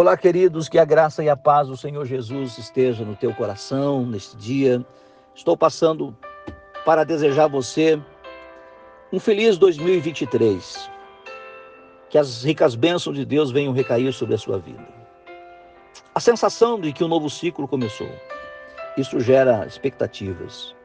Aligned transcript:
Olá, 0.00 0.16
queridos, 0.16 0.68
que 0.68 0.78
a 0.78 0.84
graça 0.84 1.24
e 1.24 1.28
a 1.28 1.36
paz 1.36 1.66
do 1.66 1.76
Senhor 1.76 2.04
Jesus 2.04 2.56
esteja 2.56 3.04
no 3.04 3.16
teu 3.16 3.34
coração 3.34 4.06
neste 4.06 4.36
dia. 4.36 4.86
Estou 5.34 5.56
passando 5.56 6.16
para 6.84 7.02
desejar 7.02 7.46
a 7.46 7.48
você 7.48 8.00
um 9.12 9.18
feliz 9.18 9.58
2023. 9.58 10.88
Que 12.10 12.16
as 12.16 12.44
ricas 12.44 12.76
bênçãos 12.76 13.16
de 13.16 13.24
Deus 13.24 13.50
venham 13.50 13.72
recair 13.72 14.12
sobre 14.12 14.36
a 14.36 14.38
sua 14.38 14.56
vida. 14.60 14.86
A 16.14 16.20
sensação 16.20 16.80
de 16.80 16.92
que 16.92 17.02
um 17.02 17.08
novo 17.08 17.28
ciclo 17.28 17.66
começou. 17.66 18.08
Isso 18.96 19.18
gera 19.18 19.66
expectativas. 19.66 20.76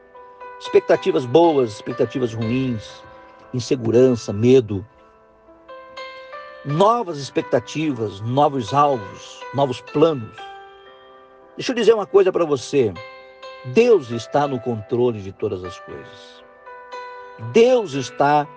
Expectativas 0.58 1.24
boas, 1.24 1.74
expectativas 1.74 2.34
ruins, 2.34 3.00
insegurança, 3.54 4.32
medo 4.32 4.84
novas 6.64 7.18
expectativas, 7.18 8.20
novos 8.20 8.72
alvos, 8.72 9.40
novos 9.54 9.80
planos. 9.80 10.36
Deixa 11.56 11.72
eu 11.72 11.76
dizer 11.76 11.94
uma 11.94 12.06
coisa 12.06 12.32
para 12.32 12.44
você. 12.44 12.92
Deus 13.66 14.10
está 14.10 14.48
no 14.48 14.58
controle 14.60 15.20
de 15.20 15.32
todas 15.32 15.62
as 15.62 15.78
coisas. 15.80 16.44
Deus 17.52 17.92
está 17.92 18.48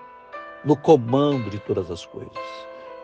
no 0.64 0.76
comando 0.76 1.50
de 1.50 1.60
todas 1.60 1.92
as 1.92 2.06
coisas. 2.06 2.38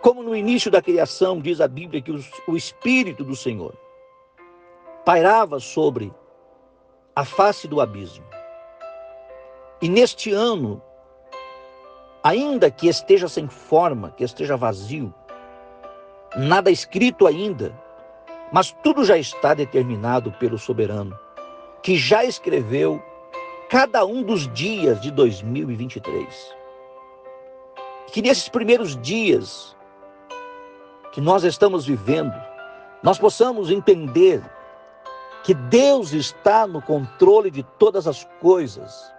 Como 0.02 0.24
no 0.24 0.36
início 0.36 0.72
da 0.72 0.82
criação, 0.82 1.40
diz 1.40 1.62
a 1.62 1.68
Bíblia 1.68 2.02
que 2.02 2.12
o 2.48 2.58
Espírito 2.58 3.24
do 3.24 3.36
Senhor 3.36 3.74
pairava 5.06 5.60
sobre 5.60 6.14
a 7.16 7.24
face 7.24 7.68
do 7.68 7.80
abismo. 7.80 8.26
E 9.82 9.90
neste 9.90 10.32
ano, 10.32 10.82
ainda 12.24 12.72
que 12.72 12.88
esteja 12.88 13.28
sem 13.28 13.48
forma, 13.48 14.12
que 14.12 14.24
esteja 14.24 14.56
vazio, 14.56 15.14
nada 16.36 16.72
escrito 16.72 17.28
ainda, 17.28 17.78
mas 18.52 18.72
tudo 18.84 19.04
já 19.04 19.18
está 19.18 19.54
determinado 19.54 20.32
pelo 20.34 20.58
soberano, 20.58 21.18
que 21.82 21.98
já 21.98 22.24
escreveu 22.24 23.04
cada 23.70 24.06
um 24.06 24.24
dos 24.24 24.52
dias 24.54 25.02
de 25.02 25.12
2023. 25.12 26.56
Que 28.12 28.22
nesses 28.22 28.48
primeiros 28.48 28.96
dias 29.02 29.76
que 31.12 31.20
nós 31.20 31.44
estamos 31.44 31.86
vivendo, 31.86 32.34
nós 33.02 33.20
possamos 33.20 33.70
entender 33.70 34.42
que 35.44 35.54
Deus 35.54 36.14
está 36.14 36.66
no 36.66 36.82
controle 36.82 37.52
de 37.52 37.64
todas 37.78 38.08
as 38.08 38.24
coisas 38.40 39.12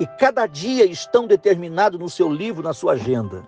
e 0.00 0.06
cada 0.06 0.46
dia 0.46 0.84
estão 0.84 1.26
determinados 1.26 1.98
no 1.98 2.08
seu 2.08 2.32
livro, 2.32 2.62
na 2.62 2.72
sua 2.72 2.92
agenda. 2.92 3.42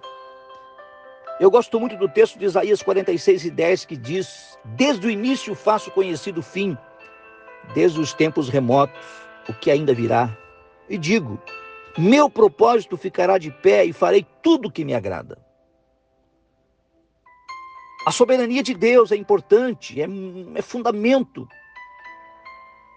Eu 1.38 1.50
gosto 1.50 1.80
muito 1.80 1.96
do 1.96 2.08
texto 2.08 2.38
de 2.38 2.44
Isaías 2.44 2.82
46 2.82 3.46
e 3.46 3.50
10 3.50 3.84
que 3.86 3.96
diz: 3.96 4.58
Desde 4.64 5.06
o 5.06 5.10
início 5.10 5.54
faço 5.54 5.90
conhecido 5.90 6.40
o 6.40 6.42
fim, 6.42 6.76
desde 7.72 8.00
os 8.00 8.12
tempos 8.12 8.48
remotos, 8.48 9.00
o 9.48 9.54
que 9.54 9.70
ainda 9.70 9.94
virá. 9.94 10.36
E 10.88 10.98
digo: 10.98 11.40
Meu 11.96 12.28
propósito 12.28 12.96
ficará 12.96 13.38
de 13.38 13.50
pé 13.50 13.84
e 13.84 13.92
farei 13.92 14.26
tudo 14.42 14.68
o 14.68 14.70
que 14.70 14.84
me 14.84 14.94
agrada. 14.94 15.38
A 18.06 18.10
soberania 18.10 18.62
de 18.62 18.74
Deus 18.74 19.12
é 19.12 19.16
importante, 19.16 20.00
é, 20.00 20.06
é 20.54 20.62
fundamento 20.62 21.46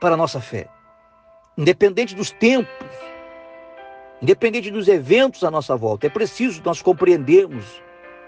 para 0.01 0.15
a 0.15 0.17
nossa 0.17 0.41
fé. 0.41 0.67
Independente 1.57 2.15
dos 2.15 2.31
tempos, 2.31 2.73
Independente 4.23 4.71
dos 4.71 4.87
eventos 4.87 5.43
à 5.43 5.51
nossa 5.51 5.75
volta, 5.75 6.07
é 6.07 6.09
preciso 6.09 6.61
nós 6.63 6.81
compreendermos 6.81 7.65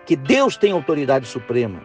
que 0.05 0.13
Deus 0.17 0.57
tem 0.57 0.73
autoridade 0.73 1.25
suprema 1.25 1.81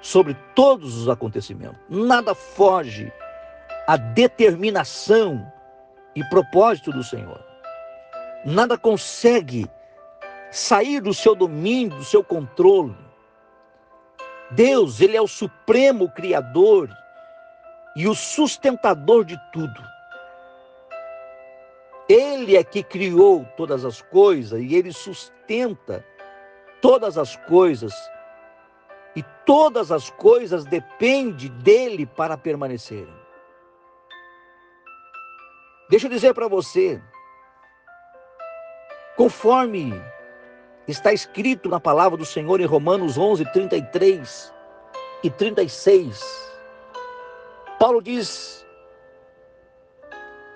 sobre 0.00 0.36
todos 0.56 0.96
os 0.96 1.08
acontecimentos. 1.08 1.78
Nada 1.88 2.34
foge 2.34 3.12
à 3.86 3.96
determinação 3.96 5.40
e 6.16 6.24
propósito 6.24 6.90
do 6.90 7.04
Senhor. 7.04 7.40
Nada 8.44 8.76
consegue 8.76 9.70
sair 10.50 11.00
do 11.00 11.14
seu 11.14 11.36
domínio, 11.36 11.96
do 11.96 12.04
seu 12.04 12.24
controle. 12.24 12.96
Deus, 14.50 15.00
ele 15.00 15.16
é 15.16 15.22
o 15.22 15.28
supremo 15.28 16.10
criador 16.10 16.90
e 17.94 18.08
o 18.08 18.16
sustentador 18.16 19.24
de 19.24 19.38
tudo. 19.52 19.97
Ele 22.08 22.56
é 22.56 22.64
que 22.64 22.82
criou 22.82 23.44
todas 23.56 23.84
as 23.84 24.00
coisas 24.00 24.60
e 24.60 24.74
ele 24.74 24.92
sustenta 24.92 26.04
todas 26.80 27.18
as 27.18 27.36
coisas. 27.36 27.92
E 29.14 29.22
todas 29.44 29.92
as 29.92 30.10
coisas 30.10 30.64
dependem 30.64 31.50
dele 31.62 32.06
para 32.06 32.36
permanecerem. 32.36 33.12
Deixa 35.90 36.06
eu 36.06 36.10
dizer 36.10 36.34
para 36.34 36.48
você, 36.48 37.02
conforme 39.16 39.92
está 40.86 41.12
escrito 41.12 41.68
na 41.68 41.80
palavra 41.80 42.16
do 42.16 42.24
Senhor 42.24 42.60
em 42.60 42.66
Romanos 42.66 43.18
11, 43.18 43.44
33 43.52 44.54
e 45.22 45.30
36, 45.30 46.22
Paulo 47.78 48.02
diz 48.02 48.66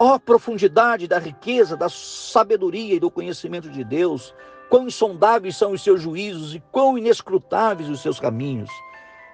Ó 0.04 0.16
oh, 0.16 0.18
profundidade 0.18 1.06
da 1.06 1.20
riqueza, 1.20 1.76
da 1.76 1.88
sabedoria 1.88 2.96
e 2.96 2.98
do 2.98 3.08
conhecimento 3.08 3.70
de 3.70 3.84
Deus, 3.84 4.34
quão 4.68 4.88
insondáveis 4.88 5.56
são 5.56 5.70
os 5.70 5.84
seus 5.84 6.02
juízos 6.02 6.56
e 6.56 6.60
quão 6.72 6.98
inescrutáveis 6.98 7.88
os 7.88 8.02
seus 8.02 8.18
caminhos. 8.18 8.68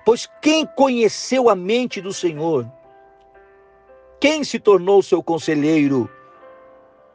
Pois 0.05 0.29
quem 0.43 0.67
conheceu 0.67 1.49
a 1.49 1.55
mente 1.55 2.03
do 2.03 2.13
Senhor? 2.13 2.71
Quem 4.21 4.45
se 4.45 4.61
tornou 4.61 5.03
seu 5.03 5.23
conselheiro? 5.23 6.07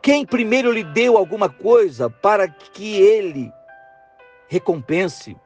Quem 0.02 0.26
primeiro 0.26 0.72
lhe 0.72 0.84
deu 0.84 1.16
alguma 1.16 1.48
coisa 1.48 2.10
para 2.10 2.48
que 2.48 2.96
ele 2.96 3.54
recompense? 4.48 5.38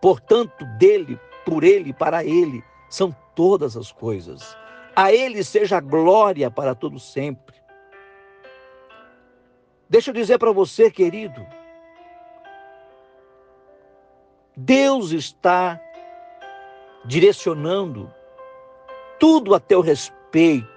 Portanto, 0.00 0.64
dele, 0.76 1.20
por 1.46 1.62
ele, 1.62 1.92
para 1.92 2.24
ele, 2.24 2.64
são 2.90 3.14
todas 3.36 3.76
as 3.76 3.92
coisas. 3.92 4.60
A 4.94 5.12
Ele 5.12 5.42
seja 5.42 5.80
glória 5.80 6.50
para 6.50 6.74
todo 6.74 6.98
sempre. 6.98 7.56
Deixa 9.88 10.10
eu 10.10 10.14
dizer 10.14 10.38
para 10.38 10.52
você, 10.52 10.90
querido, 10.90 11.46
Deus 14.56 15.12
está 15.12 15.80
direcionando 17.04 18.12
tudo 19.18 19.54
a 19.54 19.60
teu 19.60 19.80
respeito 19.80 20.68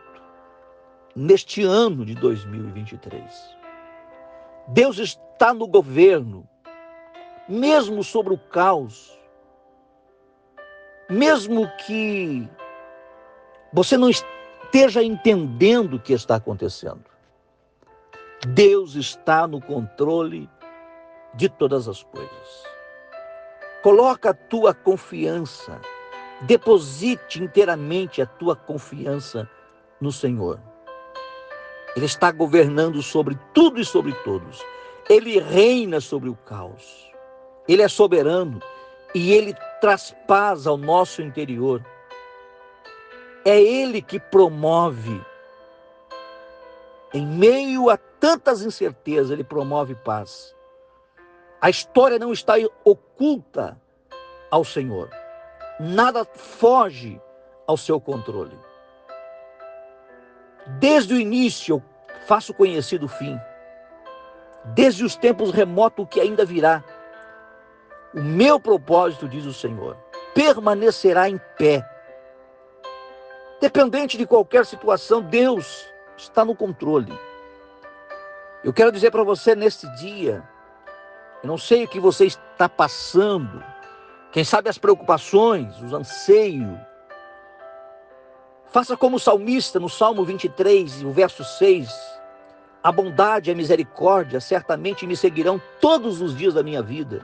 neste 1.16 1.64
ano 1.64 2.06
de 2.06 2.16
2023. 2.16 3.58
Deus 4.68 4.98
está 4.98 5.54
no 5.54 5.68
governo, 5.68 6.48
mesmo 7.48 8.04
sobre 8.04 8.34
o 8.34 8.38
caos, 8.38 9.18
mesmo 11.10 11.70
que 11.86 12.50
você 13.76 13.98
não 13.98 14.10
esteja 14.10 15.04
entendendo 15.04 15.96
o 15.96 16.00
que 16.00 16.14
está 16.14 16.36
acontecendo. 16.36 17.04
Deus 18.48 18.96
está 18.96 19.46
no 19.46 19.60
controle 19.60 20.50
de 21.34 21.50
todas 21.50 21.90
as 21.90 22.02
coisas. 22.02 22.64
Coloca 23.84 24.30
a 24.30 24.34
tua 24.34 24.74
confiança, 24.74 25.78
deposite 26.44 27.44
inteiramente 27.44 28.22
a 28.22 28.26
tua 28.26 28.56
confiança 28.56 29.50
no 30.00 30.10
Senhor. 30.10 30.58
Ele 31.98 32.06
está 32.06 32.32
governando 32.32 33.02
sobre 33.02 33.38
tudo 33.54 33.82
e 33.82 33.84
sobre 33.84 34.14
todos. 34.24 34.64
Ele 35.10 35.38
reina 35.38 36.00
sobre 36.00 36.30
o 36.30 36.36
caos. 36.36 37.12
Ele 37.68 37.82
é 37.82 37.90
soberano 37.90 38.62
e 39.14 39.34
ele 39.34 39.54
traz 39.82 40.16
paz 40.26 40.66
ao 40.66 40.78
nosso 40.78 41.22
interior. 41.22 41.86
É 43.46 43.62
Ele 43.62 44.02
que 44.02 44.20
promove. 44.20 45.24
Em 47.14 47.26
meio 47.26 47.92
a 47.92 47.96
tantas 47.96 48.64
incertezas, 48.64 49.30
Ele 49.30 49.44
promove 49.44 49.94
paz. 49.94 50.56
A 51.62 51.70
história 51.70 52.18
não 52.18 52.34
está 52.34 52.56
oculta 52.84 53.80
ao 54.50 54.64
Senhor. 54.64 55.10
Nada 55.80 56.26
foge 56.26 57.22
ao 57.68 57.78
seu 57.78 58.02
controle. 58.02 58.58
Desde 60.80 61.14
o 61.14 61.20
início 61.20 61.76
eu 61.76 61.84
faço 62.26 62.54
conhecido 62.54 63.06
o 63.06 63.10
fim. 63.10 63.40
Desde 64.74 65.06
os 65.06 65.16
tempos 65.16 65.52
remotos 65.52 66.04
o 66.04 66.08
que 66.08 66.20
ainda 66.20 66.44
virá. 66.44 66.84
O 68.14 68.22
meu 68.22 68.60
propósito, 68.60 69.28
diz 69.28 69.46
o 69.46 69.54
Senhor, 69.54 69.96
permanecerá 70.34 71.30
em 71.30 71.40
pé 71.58 71.88
Dependente 73.60 74.18
de 74.18 74.26
qualquer 74.26 74.66
situação, 74.66 75.22
Deus 75.22 75.86
está 76.18 76.44
no 76.44 76.56
controle. 76.56 77.12
Eu 78.64 78.74
quero 78.74 78.92
dizer 78.92 79.12
para 79.12 79.24
você 79.24 79.56
neste 79.56 79.88
dia, 79.96 80.44
eu 81.44 81.48
não 81.48 81.58
sei 81.58 81.84
o 81.84 81.88
que 81.88 82.00
você 82.00 82.26
está 82.26 82.68
passando, 82.68 83.64
Quem 84.36 84.44
sabe 84.44 84.68
as 84.68 84.78
preocupações, 84.78 85.82
os 85.82 85.94
anseios. 85.94 86.78
Faça 88.66 88.98
como 88.98 89.16
o 89.16 89.20
salmista 89.20 89.80
no 89.80 89.88
Salmo 89.88 90.26
23, 90.26 91.04
o 91.04 91.12
verso 91.12 91.42
6. 91.42 91.90
A 92.84 92.92
bondade 92.92 93.50
e 93.50 93.54
a 93.54 93.56
misericórdia 93.56 94.42
certamente 94.42 95.08
me 95.08 95.16
seguirão 95.16 95.62
todos 95.80 96.20
os 96.20 96.36
dias 96.36 96.54
da 96.54 96.62
minha 96.62 96.82
vida 96.82 97.22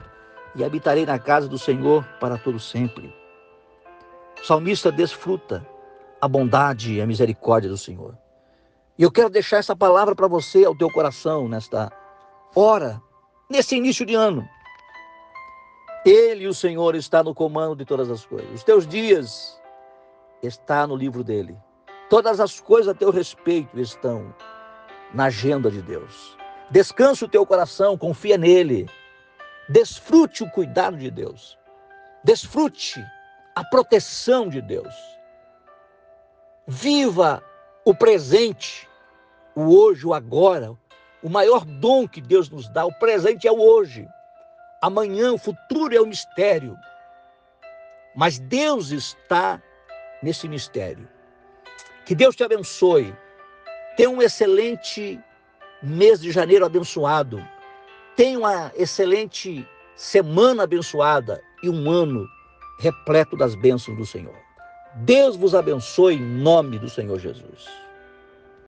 e 0.54 0.64
habitarei 0.64 1.04
na 1.04 1.18
casa 1.18 1.46
do 1.46 1.58
Senhor 1.58 2.02
para 2.18 2.38
todo 2.38 2.58
sempre. 2.58 3.14
O 4.42 4.46
salmista 4.46 4.90
desfruta 4.90 5.62
a 6.22 6.28
bondade 6.28 6.94
e 6.94 7.02
a 7.02 7.06
misericórdia 7.06 7.68
do 7.68 7.76
Senhor. 7.76 8.16
E 8.96 9.02
eu 9.02 9.10
quero 9.10 9.28
deixar 9.28 9.56
essa 9.56 9.74
palavra 9.74 10.14
para 10.14 10.28
você, 10.28 10.64
ao 10.64 10.76
teu 10.76 10.88
coração, 10.88 11.48
nesta 11.48 11.90
hora, 12.54 13.02
nesse 13.50 13.74
início 13.74 14.06
de 14.06 14.14
ano. 14.14 14.48
Ele, 16.06 16.46
o 16.46 16.54
Senhor, 16.54 16.94
está 16.94 17.24
no 17.24 17.34
comando 17.34 17.74
de 17.74 17.84
todas 17.84 18.08
as 18.08 18.24
coisas. 18.24 18.48
Os 18.54 18.62
teus 18.62 18.86
dias 18.86 19.60
estão 20.44 20.86
no 20.86 20.96
livro 20.96 21.24
dele. 21.24 21.56
Todas 22.08 22.38
as 22.38 22.60
coisas 22.60 22.94
a 22.94 22.94
teu 22.94 23.10
respeito 23.10 23.80
estão 23.80 24.32
na 25.12 25.24
agenda 25.24 25.72
de 25.72 25.82
Deus. 25.82 26.38
Descansa 26.70 27.24
o 27.24 27.28
teu 27.28 27.44
coração, 27.44 27.98
confia 27.98 28.38
nele. 28.38 28.88
Desfrute 29.68 30.44
o 30.44 30.50
cuidado 30.50 30.96
de 30.96 31.10
Deus. 31.10 31.58
Desfrute 32.22 33.04
a 33.56 33.64
proteção 33.64 34.48
de 34.48 34.60
Deus. 34.60 34.94
Viva 36.66 37.42
o 37.84 37.94
presente, 37.94 38.88
o 39.54 39.76
hoje, 39.76 40.06
o 40.06 40.14
agora. 40.14 40.76
O 41.22 41.28
maior 41.28 41.64
dom 41.64 42.08
que 42.08 42.20
Deus 42.20 42.50
nos 42.50 42.68
dá, 42.68 42.84
o 42.84 42.92
presente 42.98 43.46
é 43.46 43.52
o 43.52 43.60
hoje. 43.60 44.08
Amanhã, 44.80 45.32
o 45.32 45.38
futuro 45.38 45.94
é 45.94 46.00
o 46.00 46.06
mistério. 46.06 46.76
Mas 48.14 48.38
Deus 48.38 48.90
está 48.90 49.62
nesse 50.22 50.48
mistério. 50.48 51.08
Que 52.04 52.14
Deus 52.14 52.34
te 52.34 52.42
abençoe. 52.42 53.14
Tenha 53.96 54.10
um 54.10 54.20
excelente 54.20 55.20
mês 55.82 56.20
de 56.20 56.30
janeiro 56.30 56.64
abençoado. 56.64 57.42
Tenha 58.16 58.38
uma 58.38 58.72
excelente 58.74 59.66
semana 59.94 60.64
abençoada 60.64 61.40
e 61.62 61.68
um 61.68 61.90
ano 61.90 62.26
repleto 62.80 63.36
das 63.36 63.54
bênçãos 63.54 63.96
do 63.96 64.04
Senhor. 64.04 64.41
Deus 64.94 65.36
vos 65.36 65.54
abençoe 65.54 66.16
em 66.16 66.20
nome 66.20 66.78
do 66.78 66.88
Senhor 66.88 67.18
Jesus. 67.18 67.81